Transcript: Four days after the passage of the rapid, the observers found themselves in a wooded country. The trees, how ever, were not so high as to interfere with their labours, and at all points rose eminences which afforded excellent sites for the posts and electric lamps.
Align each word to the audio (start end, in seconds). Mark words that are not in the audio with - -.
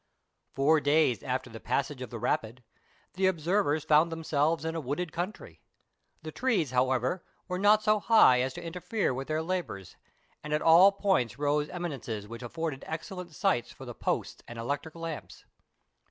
Four 0.49 0.79
days 0.81 1.21
after 1.21 1.51
the 1.51 1.59
passage 1.59 2.01
of 2.01 2.09
the 2.09 2.17
rapid, 2.17 2.63
the 3.13 3.27
observers 3.27 3.83
found 3.83 4.11
themselves 4.11 4.65
in 4.65 4.73
a 4.73 4.81
wooded 4.81 5.11
country. 5.11 5.61
The 6.23 6.31
trees, 6.31 6.71
how 6.71 6.89
ever, 6.91 7.23
were 7.47 7.59
not 7.59 7.83
so 7.83 7.99
high 7.99 8.41
as 8.41 8.51
to 8.55 8.63
interfere 8.65 9.13
with 9.13 9.27
their 9.27 9.43
labours, 9.43 9.97
and 10.43 10.53
at 10.53 10.61
all 10.63 10.91
points 10.91 11.37
rose 11.37 11.69
eminences 11.69 12.27
which 12.27 12.41
afforded 12.41 12.83
excellent 12.87 13.35
sites 13.35 13.71
for 13.71 13.85
the 13.85 13.93
posts 13.93 14.41
and 14.47 14.57
electric 14.57 14.95
lamps. 14.95 15.45